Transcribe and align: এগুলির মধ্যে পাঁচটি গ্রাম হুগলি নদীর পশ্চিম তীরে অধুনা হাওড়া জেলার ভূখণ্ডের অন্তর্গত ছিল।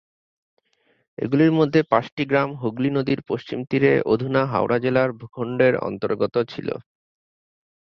এগুলির 1.17 1.51
মধ্যে 1.59 1.79
পাঁচটি 1.91 2.23
গ্রাম 2.25 2.49
হুগলি 2.61 2.89
নদীর 2.93 3.19
পশ্চিম 3.29 3.59
তীরে 3.69 3.91
অধুনা 4.05 4.41
হাওড়া 4.51 4.77
জেলার 4.83 5.09
ভূখণ্ডের 5.19 5.73
অন্তর্গত 5.87 6.35
ছিল। 6.51 6.67